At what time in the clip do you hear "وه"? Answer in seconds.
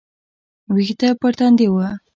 1.73-1.87